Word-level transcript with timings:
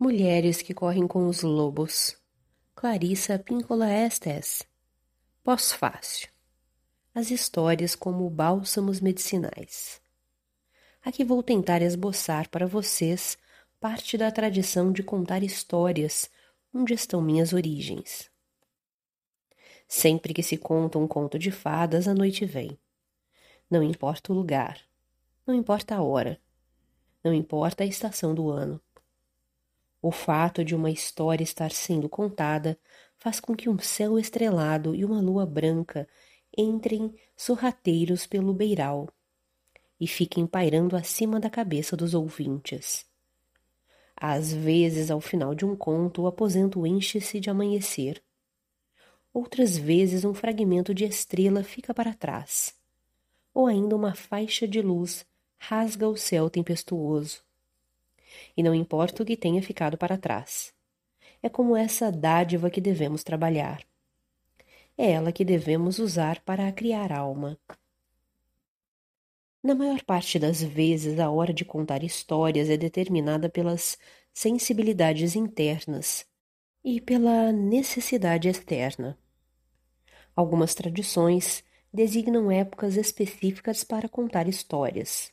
Mulheres 0.00 0.62
que 0.62 0.72
correm 0.72 1.08
com 1.08 1.26
os 1.26 1.42
lobos. 1.42 2.16
Clarissa 2.72 3.36
Píncola 3.36 3.92
Estes. 3.92 4.62
Pós-fácil. 5.42 6.28
As 7.12 7.32
histórias 7.32 7.96
como 7.96 8.30
bálsamos 8.30 9.00
medicinais. 9.00 10.00
Aqui 11.04 11.24
vou 11.24 11.42
tentar 11.42 11.82
esboçar 11.82 12.48
para 12.48 12.64
vocês 12.64 13.36
parte 13.80 14.16
da 14.16 14.30
tradição 14.30 14.92
de 14.92 15.02
contar 15.02 15.42
histórias 15.42 16.30
onde 16.72 16.94
estão 16.94 17.20
minhas 17.20 17.52
origens. 17.52 18.30
Sempre 19.88 20.32
que 20.32 20.44
se 20.44 20.56
conta 20.56 20.96
um 20.96 21.08
conto 21.08 21.40
de 21.40 21.50
fadas, 21.50 22.06
a 22.06 22.14
noite 22.14 22.46
vem. 22.46 22.78
Não 23.68 23.82
importa 23.82 24.32
o 24.32 24.36
lugar, 24.36 24.80
não 25.44 25.56
importa 25.56 25.96
a 25.96 26.02
hora, 26.02 26.40
não 27.24 27.34
importa 27.34 27.82
a 27.82 27.86
estação 27.86 28.32
do 28.32 28.48
ano. 28.48 28.80
O 30.00 30.12
fato 30.12 30.64
de 30.64 30.74
uma 30.74 30.90
história 30.90 31.42
estar 31.42 31.72
sendo 31.72 32.08
contada 32.08 32.78
faz 33.16 33.40
com 33.40 33.54
que 33.54 33.68
um 33.68 33.78
céu 33.78 34.18
estrelado 34.18 34.94
e 34.94 35.04
uma 35.04 35.20
lua 35.20 35.44
branca 35.44 36.08
entrem 36.56 37.14
sorrateiros 37.36 38.26
pelo 38.26 38.54
beiral 38.54 39.08
e 40.00 40.06
fiquem 40.06 40.46
pairando 40.46 40.96
acima 40.96 41.40
da 41.40 41.50
cabeça 41.50 41.96
dos 41.96 42.14
ouvintes. 42.14 43.04
Às 44.16 44.52
vezes, 44.52 45.10
ao 45.10 45.20
final 45.20 45.54
de 45.54 45.64
um 45.64 45.76
conto, 45.76 46.22
o 46.22 46.26
aposento 46.26 46.86
enche-se 46.86 47.40
de 47.40 47.50
amanhecer. 47.50 48.22
Outras 49.32 49.76
vezes, 49.76 50.24
um 50.24 50.34
fragmento 50.34 50.94
de 50.94 51.04
estrela 51.04 51.62
fica 51.62 51.92
para 51.92 52.14
trás, 52.14 52.74
ou 53.52 53.66
ainda 53.66 53.94
uma 53.94 54.14
faixa 54.14 54.66
de 54.66 54.80
luz 54.80 55.26
rasga 55.56 56.08
o 56.08 56.16
céu 56.16 56.48
tempestuoso. 56.48 57.47
E 58.56 58.62
não 58.62 58.74
importa 58.74 59.22
o 59.22 59.26
que 59.26 59.36
tenha 59.36 59.62
ficado 59.62 59.96
para 59.96 60.18
trás. 60.18 60.72
É 61.42 61.48
como 61.48 61.76
essa 61.76 62.10
dádiva 62.10 62.70
que 62.70 62.80
devemos 62.80 63.22
trabalhar. 63.22 63.82
É 64.96 65.12
ela 65.12 65.30
que 65.30 65.44
devemos 65.44 65.98
usar 65.98 66.40
para 66.40 66.72
criar 66.72 67.12
alma. 67.12 67.56
Na 69.62 69.74
maior 69.74 70.02
parte 70.02 70.38
das 70.38 70.62
vezes, 70.62 71.18
a 71.18 71.30
hora 71.30 71.52
de 71.52 71.64
contar 71.64 72.02
histórias 72.02 72.68
é 72.70 72.76
determinada 72.76 73.48
pelas 73.48 73.98
sensibilidades 74.32 75.36
internas 75.36 76.26
e 76.84 77.00
pela 77.00 77.52
necessidade 77.52 78.48
externa. 78.48 79.18
Algumas 80.34 80.74
tradições 80.74 81.64
designam 81.92 82.50
épocas 82.50 82.96
específicas 82.96 83.82
para 83.82 84.08
contar 84.08 84.48
histórias. 84.48 85.30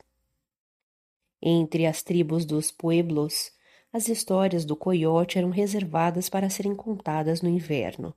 Entre 1.48 1.86
as 1.86 2.02
tribos 2.02 2.44
dos 2.44 2.72
pueblos, 2.72 3.52
as 3.94 4.10
histórias 4.10 4.66
do 4.66 4.76
coiote 4.76 5.38
eram 5.38 5.52
reservadas 5.52 6.28
para 6.28 6.50
serem 6.50 6.76
contadas 6.76 7.44
no 7.44 7.48
inverno. 7.48 8.16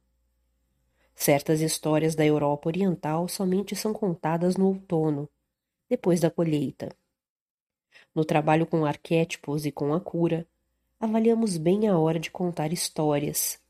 Certas 1.14 1.60
histórias 1.60 2.14
da 2.14 2.24
Europa 2.24 2.70
Oriental 2.70 3.28
somente 3.28 3.76
são 3.76 3.92
contadas 3.92 4.56
no 4.56 4.68
outono, 4.68 5.28
depois 5.90 6.20
da 6.20 6.30
colheita. 6.30 6.88
No 8.14 8.24
trabalho 8.24 8.66
com 8.66 8.86
arquétipos 8.86 9.66
e 9.66 9.70
com 9.70 9.92
a 9.92 10.00
cura, 10.00 10.48
avaliamos 10.98 11.58
bem 11.58 11.86
a 11.86 11.98
hora 11.98 12.18
de 12.18 12.30
contar 12.30 12.72
histórias. 12.72 13.60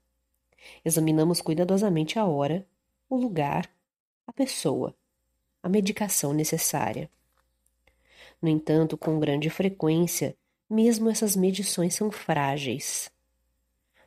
Examinamos 0.85 1.41
cuidadosamente 1.41 2.17
a 2.17 2.25
hora, 2.25 2.65
o 3.11 3.17
lugar, 3.17 3.69
a 4.25 4.33
pessoa, 4.33 4.95
a 5.61 5.69
medicação 5.69 6.33
necessária. 6.33 7.11
No 8.41 8.49
entanto, 8.49 8.97
com 8.97 9.19
grande 9.19 9.51
frequência, 9.51 10.37
mesmo 10.71 11.09
essas 11.11 11.35
medições 11.35 11.95
são 11.95 12.11
frágeis. 12.11 13.11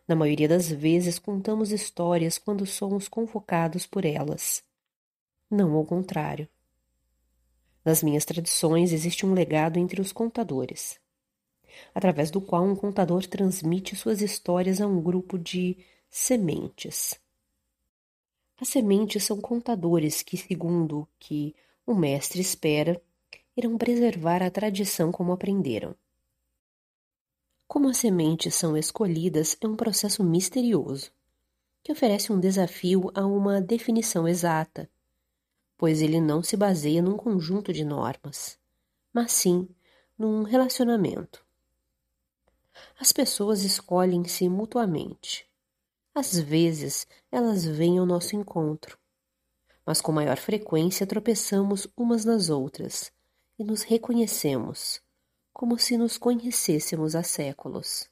Na 0.08 0.16
maioria 0.16 0.48
das 0.48 0.70
vezes, 0.70 1.20
contamos 1.20 1.72
histórias 1.72 2.38
quando 2.38 2.66
somos 2.66 3.08
convocados 3.08 3.86
por 3.86 4.06
elas. 4.06 4.64
Não 5.50 5.74
ao 5.74 5.86
contrário. 5.86 6.48
Nas 7.84 8.04
minhas 8.04 8.26
tradições 8.26 8.94
existe 8.94 9.26
um 9.26 9.34
legado 9.34 9.78
entre 9.78 10.00
os 10.00 10.12
contadores, 10.12 11.00
através 11.96 12.30
do 12.30 12.40
qual 12.40 12.64
um 12.64 12.76
contador 12.76 13.26
transmite 13.26 13.96
suas 13.96 14.22
histórias 14.22 14.80
a 14.80 14.88
um 14.88 15.02
grupo 15.02 15.38
de 15.38 15.78
sementes. 16.10 17.20
As 18.60 18.70
sementes 18.70 19.24
são 19.24 19.42
contadores 19.42 20.22
que, 20.22 20.38
segundo 20.38 21.00
o 21.00 21.08
que 21.18 21.56
o 21.86 21.96
mestre 21.96 22.40
espera, 22.40 23.02
irão 23.56 23.78
preservar 23.78 24.42
a 24.42 24.52
tradição 24.52 25.12
como 25.12 25.32
aprenderam. 25.32 25.96
Como 27.68 27.90
as 27.90 27.98
sementes 27.98 28.56
são 28.56 28.78
escolhidas 28.78 29.58
é 29.62 29.68
um 29.68 29.76
processo 29.76 30.24
misterioso, 30.24 31.12
que 31.84 31.92
oferece 31.92 32.32
um 32.32 32.40
desafio 32.40 33.12
a 33.14 33.26
uma 33.26 33.62
definição 33.62 34.28
exata 34.28 34.90
pois 35.82 36.00
ele 36.00 36.22
não 36.22 36.44
se 36.44 36.56
baseia 36.56 37.02
num 37.02 37.18
conjunto 37.18 37.74
de 37.74 37.84
normas, 37.84 38.56
mas 39.12 39.32
sim 39.32 39.68
num 40.16 40.44
relacionamento. 40.44 41.44
As 43.00 43.12
pessoas 43.12 43.64
escolhem-se 43.64 44.48
mutuamente. 44.48 45.44
Às 46.14 46.40
vezes, 46.40 47.08
elas 47.32 47.66
vêm 47.66 47.98
ao 47.98 48.06
nosso 48.06 48.36
encontro, 48.36 48.96
mas 49.84 50.00
com 50.00 50.12
maior 50.12 50.38
frequência 50.38 51.08
tropeçamos 51.08 51.88
umas 51.98 52.26
nas 52.26 52.52
outras 52.52 53.12
e 53.58 53.64
nos 53.64 53.84
reconhecemos, 53.84 55.02
como 55.54 55.78
se 55.78 55.98
nos 55.98 56.18
conhecêssemos 56.18 57.16
há 57.16 57.24
séculos. 57.24 58.10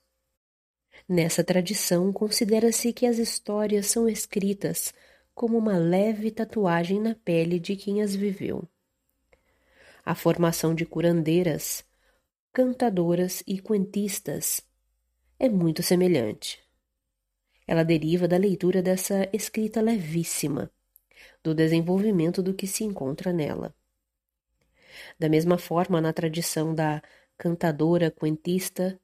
Nessa 1.07 1.43
tradição, 1.43 2.11
considera-se 2.13 2.93
que 2.93 3.05
as 3.05 3.17
histórias 3.17 3.87
são 3.87 4.07
escritas 4.07 4.93
como 5.33 5.57
uma 5.57 5.77
leve 5.77 6.31
tatuagem 6.31 6.99
na 6.99 7.15
pele 7.15 7.59
de 7.59 7.75
quem 7.75 8.01
as 8.01 8.13
viveu. 8.13 8.67
A 10.05 10.13
formação 10.13 10.75
de 10.75 10.85
curandeiras, 10.85 11.85
cantadoras 12.51 13.41
e 13.47 13.59
cuentistas 13.59 14.61
é 15.39 15.47
muito 15.47 15.81
semelhante. 15.81 16.59
Ela 17.65 17.83
deriva 17.83 18.27
da 18.27 18.35
leitura 18.35 18.81
dessa 18.81 19.29
escrita 19.31 19.79
levíssima, 19.79 20.69
do 21.43 21.53
desenvolvimento 21.53 22.43
do 22.43 22.53
que 22.53 22.67
se 22.67 22.83
encontra 22.83 23.31
nela. 23.31 23.73
Da 25.17 25.29
mesma 25.29 25.57
forma, 25.57 26.01
na 26.01 26.13
tradição 26.13 26.73
da 26.73 27.01
cantadora 27.37 28.11
cuentista, 28.11 28.99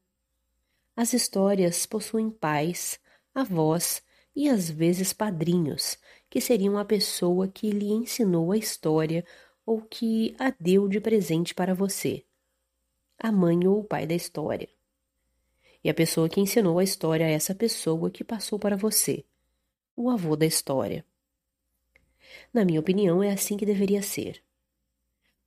as 0.95 1.13
histórias 1.13 1.85
possuem 1.85 2.29
pais, 2.29 2.99
avós 3.33 4.01
e 4.35 4.49
às 4.49 4.69
vezes 4.69 5.13
padrinhos 5.13 5.97
que 6.29 6.41
seriam 6.41 6.77
a 6.77 6.85
pessoa 6.85 7.47
que 7.47 7.69
lhe 7.69 7.91
ensinou 7.91 8.51
a 8.51 8.57
história 8.57 9.25
ou 9.65 9.81
que 9.81 10.35
a 10.37 10.53
deu 10.59 10.87
de 10.87 10.99
presente 10.99 11.55
para 11.55 11.73
você, 11.73 12.23
a 13.17 13.31
mãe 13.31 13.67
ou 13.67 13.79
o 13.79 13.83
pai 13.83 14.05
da 14.05 14.13
história. 14.13 14.69
E 15.83 15.89
a 15.89 15.93
pessoa 15.93 16.27
que 16.27 16.39
ensinou 16.39 16.79
a 16.79 16.83
história 16.83 17.25
a 17.25 17.29
essa 17.29 17.55
pessoa 17.55 18.09
que 18.09 18.23
passou 18.23 18.59
para 18.59 18.75
você, 18.75 19.23
o 19.95 20.09
avô 20.09 20.35
da 20.35 20.45
história. 20.45 21.05
Na 22.53 22.65
minha 22.65 22.79
opinião, 22.79 23.23
é 23.23 23.31
assim 23.31 23.55
que 23.55 23.65
deveria 23.65 24.01
ser. 24.01 24.43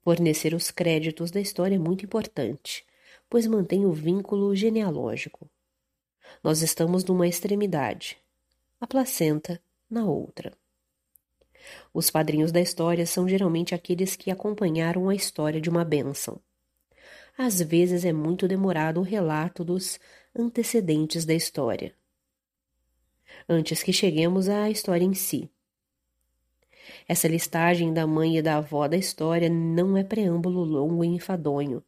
Fornecer 0.03 0.55
os 0.55 0.71
créditos 0.71 1.31
da 1.31 1.41
história 1.41 1.77
é 1.77 1.79
muito 1.79 2.05
importante, 2.05 2.85
pois 3.29 3.47
mantém 3.47 3.85
o 3.85 3.93
vínculo 3.93 4.55
genealógico. 4.55 5.49
Nós 6.43 6.63
estamos 6.63 7.05
numa 7.05 7.27
extremidade, 7.27 8.19
a 8.81 8.87
placenta 8.87 9.61
na 9.91 10.05
outra. 10.05 10.53
Os 11.93 12.11
padrinhos 12.11 12.53
da 12.53 12.61
história 12.61 13.07
são 13.07 13.29
geralmente 13.29 13.75
aqueles 13.75 14.17
que 14.17 14.31
acompanharam 14.31 15.09
a 15.09 15.15
história 15.15 15.61
de 15.61 15.69
uma 15.69 15.85
bênção. 15.85 16.41
Às 17.37 17.61
vezes 17.61 18.05
é 18.05 18.13
muito 18.13 18.49
demorado 18.49 19.01
o 19.01 19.05
relato 19.05 19.65
dos 19.65 19.99
antecedentes 20.35 21.25
da 21.25 21.35
história. 21.35 21.95
Antes 23.49 23.83
que 23.83 23.93
cheguemos 23.93 24.49
à 24.49 24.71
história 24.71 25.05
em 25.05 25.15
si. 25.15 25.51
Essa 27.09 27.27
listagem 27.27 27.95
da 27.95 28.07
mãe 28.07 28.37
e 28.37 28.43
da 28.43 28.59
avó 28.59 28.87
da 28.87 28.97
história 28.97 29.49
não 29.49 29.97
é 29.97 30.05
preâmbulo 30.05 30.63
longo 30.63 31.03
e 31.03 31.09
enfadonho, 31.09 31.83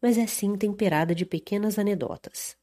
mas 0.00 0.18
é 0.18 0.26
sim 0.26 0.54
temperada 0.56 1.14
de 1.14 1.24
pequenas 1.24 1.78
anedotas. 1.78 2.54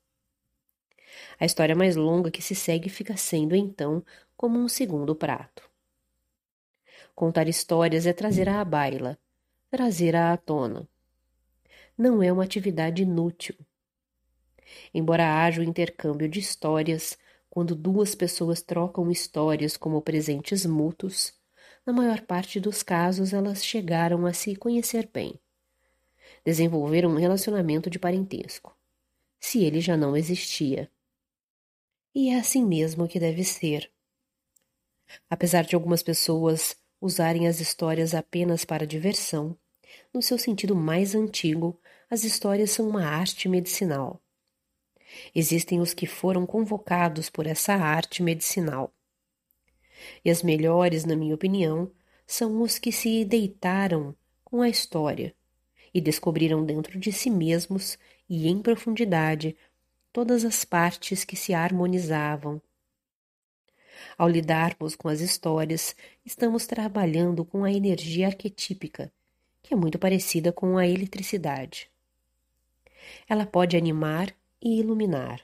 A 1.39 1.45
história 1.45 1.75
mais 1.75 1.95
longa 1.95 2.29
que 2.29 2.43
se 2.43 2.53
segue 2.53 2.89
fica 2.89 3.17
sendo, 3.17 3.55
então, 3.55 4.05
como 4.37 4.59
um 4.59 4.67
segundo 4.67 5.15
prato. 5.15 5.67
Contar 7.15 7.47
histórias 7.47 8.05
é 8.05 8.13
trazer 8.13 8.47
à 8.47 8.63
baila, 8.63 9.17
trazer 9.71 10.15
à 10.15 10.37
tona. 10.37 10.87
Não 11.97 12.21
é 12.21 12.31
uma 12.31 12.43
atividade 12.43 13.01
inútil. 13.01 13.55
Embora 14.93 15.43
haja 15.43 15.59
o 15.59 15.63
intercâmbio 15.63 16.29
de 16.29 16.39
histórias, 16.39 17.17
quando 17.49 17.73
duas 17.73 18.13
pessoas 18.13 18.61
trocam 18.61 19.09
histórias 19.09 19.75
como 19.75 20.01
presentes 20.03 20.67
mútuos, 20.67 21.38
na 21.85 21.93
maior 21.93 22.21
parte 22.21 22.59
dos 22.59 22.83
casos 22.83 23.33
elas 23.33 23.63
chegaram 23.65 24.25
a 24.25 24.33
se 24.33 24.55
conhecer 24.55 25.09
bem. 25.11 25.39
Desenvolveram 26.45 27.11
um 27.11 27.17
relacionamento 27.17 27.89
de 27.89 27.99
parentesco. 27.99 28.77
se 29.39 29.63
ele 29.63 29.79
já 29.79 29.95
não 29.95 30.17
existia. 30.17 30.91
E 32.13 32.29
é 32.29 32.39
assim 32.39 32.65
mesmo 32.65 33.07
que 33.07 33.19
deve 33.19 33.43
ser. 33.43 33.89
Apesar 35.29 35.63
de 35.63 35.75
algumas 35.75 36.03
pessoas 36.03 36.75
usarem 36.99 37.47
as 37.47 37.61
histórias 37.61 38.13
apenas 38.13 38.65
para 38.65 38.85
diversão, 38.85 39.57
no 40.13 40.21
seu 40.21 40.37
sentido 40.37 40.75
mais 40.75 41.15
antigo, 41.15 41.79
as 42.09 42.23
histórias 42.23 42.71
são 42.71 42.89
uma 42.89 43.05
arte 43.05 43.47
medicinal. 43.47 44.21
Existem 45.33 45.79
os 45.79 45.93
que 45.93 46.05
foram 46.05 46.45
convocados 46.45 47.29
por 47.29 47.47
essa 47.47 47.73
arte 47.73 48.21
medicinal. 48.21 48.93
E 50.23 50.29
as 50.29 50.43
melhores, 50.43 51.05
na 51.05 51.15
minha 51.15 51.35
opinião, 51.35 51.91
são 52.25 52.61
os 52.61 52.77
que 52.77 52.91
se 52.91 53.25
deitaram 53.25 54.15
com 54.43 54.61
a 54.61 54.69
história 54.69 55.33
e 55.93 55.99
descobriram 55.99 56.65
dentro 56.65 56.99
de 56.99 57.11
si 57.11 57.29
mesmos 57.29 57.97
e 58.29 58.47
em 58.47 58.61
profundidade 58.61 59.57
todas 60.13 60.45
as 60.45 60.63
partes 60.63 61.23
que 61.23 61.35
se 61.35 61.53
harmonizavam. 61.53 62.61
Ao 64.17 64.27
lidarmos 64.27 64.95
com 64.95 65.07
as 65.07 65.19
histórias, 65.19 65.95
estamos 66.25 66.65
trabalhando 66.65 67.43
com 67.43 67.63
a 67.63 67.71
energia 67.71 68.27
arquetípica, 68.27 69.11
que 69.61 69.73
é 69.73 69.77
muito 69.77 69.99
parecida 69.99 70.51
com 70.51 70.77
a 70.77 70.87
eletricidade. 70.87 71.89
Ela 73.27 73.45
pode 73.45 73.75
animar 73.75 74.33
e 74.61 74.79
iluminar. 74.79 75.41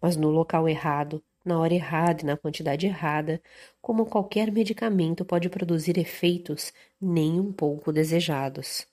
Mas 0.00 0.16
no 0.16 0.30
local 0.30 0.68
errado, 0.68 1.22
na 1.48 1.58
hora 1.58 1.74
errada 1.74 2.22
e 2.22 2.26
na 2.26 2.36
quantidade 2.36 2.86
errada, 2.86 3.42
como 3.80 4.06
qualquer 4.06 4.52
medicamento 4.52 5.24
pode 5.24 5.48
produzir 5.48 5.98
efeitos 5.98 6.72
nem 7.00 7.40
um 7.40 7.52
pouco 7.52 7.90
desejados. 7.92 8.86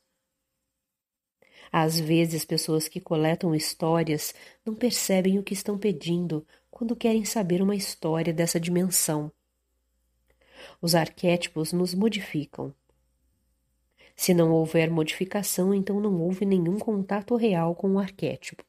Às 1.71 1.99
vezes, 1.99 2.45
pessoas 2.45 2.87
que 2.87 3.01
coletam 3.01 3.53
histórias 3.53 4.33
não 4.65 4.73
percebem 4.73 5.37
o 5.37 5.43
que 5.43 5.53
estão 5.53 5.77
pedindo 5.77 6.47
quando 6.71 6.95
querem 6.95 7.25
saber 7.25 7.61
uma 7.61 7.75
história 7.75 8.33
dessa 8.33 8.59
dimensão. 8.59 9.31
Os 10.81 10.95
arquétipos 10.95 11.73
nos 11.73 11.93
modificam. 11.93 12.73
Se 14.15 14.33
não 14.33 14.51
houver 14.51 14.89
modificação, 14.89 15.73
então 15.73 15.99
não 15.99 16.21
houve 16.21 16.45
nenhum 16.45 16.79
contato 16.79 17.35
real 17.35 17.75
com 17.75 17.91
o 17.91 17.99
arquétipo. 17.99 18.63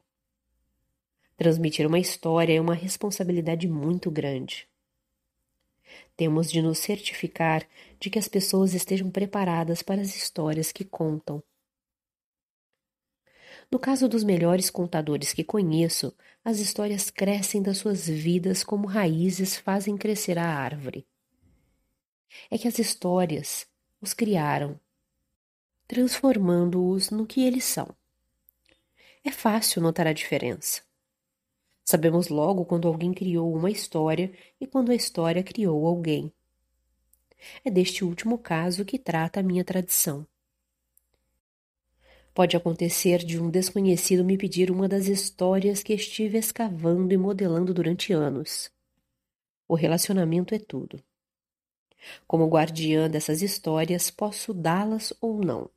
Transmitir 1.36 1.86
uma 1.86 1.98
história 1.98 2.54
é 2.54 2.60
uma 2.60 2.74
responsabilidade 2.74 3.68
muito 3.68 4.10
grande. 4.10 4.66
Temos 6.16 6.50
de 6.50 6.62
nos 6.62 6.78
certificar 6.78 7.68
de 8.00 8.08
que 8.08 8.18
as 8.18 8.26
pessoas 8.26 8.72
estejam 8.72 9.10
preparadas 9.10 9.82
para 9.82 10.00
as 10.00 10.16
histórias 10.16 10.72
que 10.72 10.84
contam. 10.84 11.42
No 13.70 13.78
caso 13.78 14.08
dos 14.08 14.24
melhores 14.24 14.70
contadores 14.70 15.34
que 15.34 15.44
conheço, 15.44 16.16
as 16.42 16.58
histórias 16.58 17.10
crescem 17.10 17.60
das 17.60 17.78
suas 17.78 18.08
vidas 18.08 18.64
como 18.64 18.86
raízes 18.86 19.56
fazem 19.56 19.96
crescer 19.96 20.38
a 20.38 20.46
árvore. 20.46 21.06
É 22.50 22.56
que 22.56 22.68
as 22.68 22.78
histórias 22.78 23.66
os 24.00 24.14
criaram, 24.14 24.80
transformando-os 25.86 27.10
no 27.10 27.26
que 27.26 27.42
eles 27.42 27.64
são. 27.64 27.94
É 29.24 29.30
fácil 29.30 29.82
notar 29.82 30.06
a 30.06 30.12
diferença. 30.12 30.85
Sabemos 31.88 32.26
logo 32.26 32.64
quando 32.64 32.88
alguém 32.88 33.14
criou 33.14 33.54
uma 33.54 33.70
história 33.70 34.32
e 34.60 34.66
quando 34.66 34.90
a 34.90 34.94
história 34.94 35.40
criou 35.40 35.86
alguém. 35.86 36.32
É 37.64 37.70
deste 37.70 38.04
último 38.04 38.38
caso 38.38 38.84
que 38.84 38.98
trata 38.98 39.38
a 39.38 39.42
minha 39.42 39.62
tradição. 39.62 40.26
Pode 42.34 42.56
acontecer 42.56 43.18
de 43.18 43.40
um 43.40 43.48
desconhecido 43.48 44.24
me 44.24 44.36
pedir 44.36 44.68
uma 44.68 44.88
das 44.88 45.06
histórias 45.06 45.80
que 45.80 45.94
estive 45.94 46.36
escavando 46.36 47.14
e 47.14 47.16
modelando 47.16 47.72
durante 47.72 48.12
anos. 48.12 48.68
O 49.68 49.76
relacionamento 49.76 50.56
é 50.56 50.58
tudo. 50.58 51.00
Como 52.26 52.48
guardiã 52.48 53.08
dessas 53.08 53.42
histórias, 53.42 54.10
posso 54.10 54.52
dá-las 54.52 55.14
ou 55.20 55.38
não. 55.38 55.70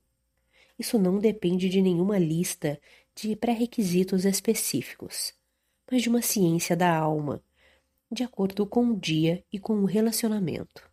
Isso 0.78 0.98
não 0.98 1.20
depende 1.20 1.70
de 1.70 1.84
nenhuma 1.84 2.18
lista 2.18 2.82
de 3.14 3.36
pré-requisitos 3.36 4.26
específicos 4.26 5.38
mas 5.90 6.02
de 6.02 6.10
uma 6.10 6.22
ciência 6.22 6.76
da 6.76 6.96
alma, 6.96 7.42
de 8.12 8.24
acordo 8.24 8.66
com 8.66 8.90
o 8.90 8.96
dia 8.96 9.44
e 9.52 9.60
com 9.60 9.74
o 9.82 9.86
relacionamento. 9.86 10.90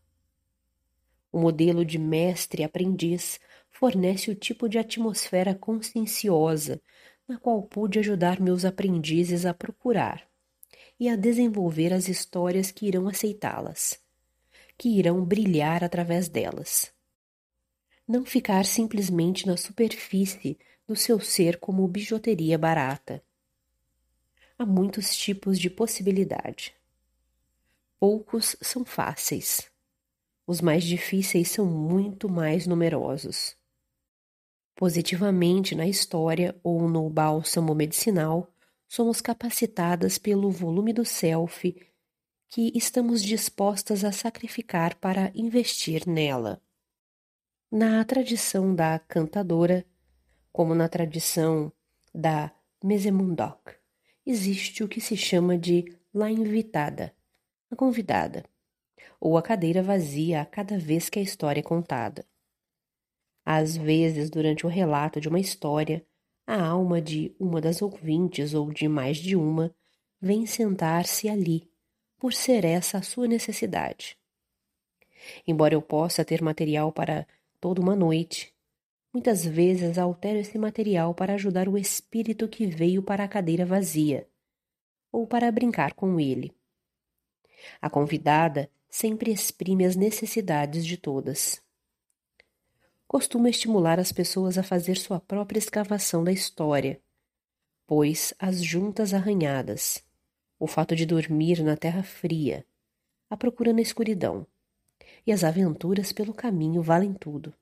O 1.30 1.38
modelo 1.38 1.84
de 1.84 1.98
mestre-aprendiz 1.98 3.38
fornece 3.70 4.30
o 4.30 4.34
tipo 4.34 4.68
de 4.68 4.78
atmosfera 4.78 5.54
conscienciosa 5.54 6.80
na 7.28 7.38
qual 7.38 7.62
pude 7.62 7.98
ajudar 7.98 8.40
meus 8.40 8.64
aprendizes 8.64 9.44
a 9.44 9.52
procurar 9.52 10.26
e 10.98 11.08
a 11.08 11.16
desenvolver 11.16 11.92
as 11.92 12.08
histórias 12.08 12.70
que 12.70 12.86
irão 12.86 13.06
aceitá-las, 13.08 14.00
que 14.78 14.88
irão 14.98 15.24
brilhar 15.24 15.84
através 15.84 16.28
delas. 16.28 16.92
Não 18.08 18.24
ficar 18.24 18.64
simplesmente 18.64 19.46
na 19.46 19.56
superfície 19.56 20.58
do 20.86 20.94
seu 20.94 21.18
ser 21.18 21.58
como 21.58 21.86
bijuteria 21.88 22.56
barata, 22.56 23.22
há 24.58 24.64
muitos 24.64 25.16
tipos 25.16 25.58
de 25.58 25.68
possibilidade. 25.68 26.74
Poucos 27.98 28.56
são 28.60 28.84
fáceis. 28.84 29.70
Os 30.46 30.60
mais 30.60 30.84
difíceis 30.84 31.50
são 31.50 31.66
muito 31.66 32.28
mais 32.28 32.66
numerosos. 32.66 33.56
Positivamente 34.74 35.74
na 35.74 35.86
história 35.86 36.54
ou 36.62 36.88
no 36.88 37.08
bálsamo 37.08 37.74
medicinal, 37.74 38.52
somos 38.86 39.20
capacitadas 39.20 40.18
pelo 40.18 40.50
volume 40.50 40.92
do 40.92 41.04
self 41.04 41.74
que 42.48 42.72
estamos 42.74 43.22
dispostas 43.22 44.04
a 44.04 44.12
sacrificar 44.12 44.94
para 44.96 45.32
investir 45.34 46.06
nela. 46.06 46.62
Na 47.70 48.04
tradição 48.04 48.74
da 48.74 48.98
cantadora, 48.98 49.84
como 50.52 50.74
na 50.74 50.88
tradição 50.88 51.72
da 52.14 52.52
Mesemundok, 52.82 53.74
existe 54.26 54.82
o 54.82 54.88
que 54.88 55.00
se 55.00 55.16
chama 55.16 55.56
de 55.56 55.84
la 56.12 56.30
invitada, 56.30 57.14
a 57.70 57.76
convidada, 57.76 58.44
ou 59.20 59.38
a 59.38 59.42
cadeira 59.42 59.82
vazia 59.82 60.42
a 60.42 60.44
cada 60.44 60.76
vez 60.78 61.08
que 61.08 61.18
a 61.18 61.22
história 61.22 61.60
é 61.60 61.62
contada. 61.62 62.26
Às 63.44 63.76
vezes, 63.76 64.28
durante 64.28 64.66
o 64.66 64.68
relato 64.68 65.20
de 65.20 65.28
uma 65.28 65.38
história, 65.38 66.04
a 66.44 66.60
alma 66.66 67.00
de 67.00 67.34
uma 67.38 67.60
das 67.60 67.80
ouvintes 67.80 68.54
ou 68.54 68.72
de 68.72 68.88
mais 68.88 69.18
de 69.18 69.36
uma 69.36 69.72
vem 70.20 70.46
sentar-se 70.46 71.28
ali, 71.28 71.70
por 72.18 72.32
ser 72.32 72.64
essa 72.64 72.98
a 72.98 73.02
sua 73.02 73.28
necessidade. 73.28 74.18
Embora 75.46 75.74
eu 75.74 75.82
possa 75.82 76.24
ter 76.24 76.42
material 76.42 76.90
para 76.90 77.26
toda 77.60 77.80
uma 77.80 77.94
noite, 77.94 78.55
Muitas 79.16 79.46
vezes 79.46 79.96
altero 79.96 80.40
esse 80.40 80.58
material 80.58 81.14
para 81.14 81.32
ajudar 81.32 81.70
o 81.70 81.78
espírito 81.78 82.46
que 82.46 82.66
veio 82.66 83.02
para 83.02 83.24
a 83.24 83.28
cadeira 83.28 83.64
vazia, 83.64 84.28
ou 85.10 85.26
para 85.26 85.50
brincar 85.50 85.94
com 85.94 86.20
ele. 86.20 86.54
A 87.80 87.88
convidada 87.88 88.70
sempre 88.90 89.32
exprime 89.32 89.86
as 89.86 89.96
necessidades 89.96 90.84
de 90.84 90.98
todas. 90.98 91.62
Costuma 93.08 93.48
estimular 93.48 93.98
as 93.98 94.12
pessoas 94.12 94.58
a 94.58 94.62
fazer 94.62 94.98
sua 94.98 95.18
própria 95.18 95.60
escavação 95.60 96.22
da 96.22 96.30
história, 96.30 97.00
pois 97.86 98.34
as 98.38 98.62
juntas 98.62 99.14
arranhadas, 99.14 100.04
o 100.58 100.66
fato 100.66 100.94
de 100.94 101.06
dormir 101.06 101.62
na 101.62 101.74
terra 101.74 102.02
fria, 102.02 102.66
a 103.30 103.36
procura 103.36 103.72
na 103.72 103.80
escuridão 103.80 104.46
e 105.26 105.32
as 105.32 105.42
aventuras 105.42 106.12
pelo 106.12 106.34
caminho 106.34 106.82
valem 106.82 107.14
tudo. 107.14 107.54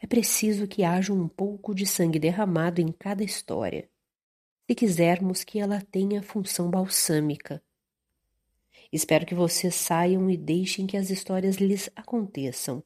É 0.00 0.06
preciso 0.06 0.66
que 0.66 0.84
haja 0.84 1.12
um 1.12 1.28
pouco 1.28 1.74
de 1.74 1.86
sangue 1.86 2.18
derramado 2.18 2.80
em 2.80 2.92
cada 2.92 3.24
história, 3.24 3.88
se 4.66 4.74
quisermos 4.74 5.44
que 5.44 5.58
ela 5.58 5.80
tenha 5.80 6.22
função 6.22 6.70
balsâmica. 6.70 7.62
Espero 8.92 9.26
que 9.26 9.34
vocês 9.34 9.74
saiam 9.74 10.30
e 10.30 10.36
deixem 10.36 10.86
que 10.86 10.96
as 10.96 11.10
histórias 11.10 11.56
lhes 11.56 11.90
aconteçam, 11.94 12.82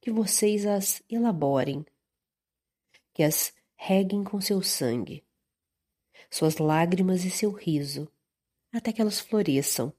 que 0.00 0.10
vocês 0.10 0.66
as 0.66 1.02
elaborem, 1.08 1.84
que 3.14 3.22
as 3.22 3.54
reguem 3.74 4.22
com 4.22 4.40
seu 4.40 4.62
sangue, 4.62 5.24
suas 6.30 6.58
lágrimas 6.58 7.24
e 7.24 7.30
seu 7.30 7.50
riso, 7.52 8.10
até 8.72 8.92
que 8.92 9.00
elas 9.00 9.20
floresçam, 9.20 9.92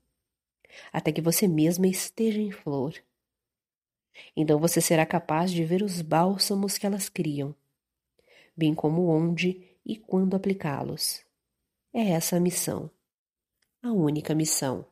até 0.91 1.11
que 1.11 1.21
você 1.21 1.47
mesma 1.47 1.87
esteja 1.87 2.39
em 2.39 2.51
flor 2.51 2.93
então 4.35 4.59
você 4.59 4.79
será 4.79 5.05
capaz 5.05 5.51
de 5.51 5.63
ver 5.63 5.81
os 5.81 6.01
bálsamos 6.01 6.77
que 6.77 6.85
elas 6.85 7.09
criam, 7.09 7.55
bem 8.55 8.73
como 8.73 9.07
onde 9.07 9.77
e 9.85 9.95
quando 9.95 10.35
aplicá-los. 10.35 11.23
É 11.93 12.11
essa 12.11 12.37
a 12.37 12.39
missão. 12.39 12.89
A 13.81 13.91
única 13.91 14.33
missão. 14.33 14.85